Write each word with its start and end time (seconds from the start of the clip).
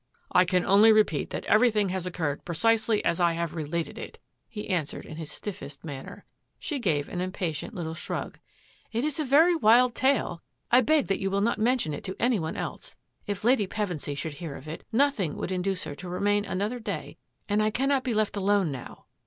"I 0.31 0.45
can 0.45 0.65
only 0.65 0.91
repeat 0.91 1.29
that 1.29 1.45
everything 1.45 1.89
has 1.89 2.07
occurred 2.07 2.43
precisely 2.43 3.05
as 3.05 3.19
I 3.19 3.33
have 3.33 3.53
related 3.53 3.99
it," 3.99 4.17
he 4.49 4.67
answered 4.67 5.05
in 5.05 5.17
his 5.17 5.31
stiffest 5.31 5.83
manner. 5.83 6.25
She 6.57 6.79
gave 6.79 7.07
an 7.07 7.21
impatient 7.21 7.75
little 7.75 7.93
shrug." 7.93 8.39
It 8.91 9.03
is 9.03 9.19
a 9.19 9.23
very 9.23 9.55
wild 9.55 9.93
tale. 9.93 10.41
I 10.71 10.81
beg 10.81 11.05
that 11.05 11.19
you 11.19 11.29
will 11.29 11.39
not 11.41 11.59
mention 11.59 11.93
it 11.93 12.03
to 12.05 12.15
any 12.19 12.39
one 12.39 12.57
else. 12.57 12.95
If 13.27 13.43
Lady 13.43 13.67
Pevensy 13.67 14.17
should 14.17 14.33
hear 14.33 14.55
of 14.55 14.67
it, 14.67 14.83
nothing 14.91 15.37
would 15.37 15.51
induce 15.51 15.83
her 15.83 15.93
to 15.93 16.09
remain 16.09 16.45
another 16.45 16.79
day, 16.79 17.19
and 17.47 17.61
I 17.61 17.69
cannot 17.69 18.03
be 18.03 18.15
left 18.15 18.35
alone 18.35 18.71
now." 18.71 19.05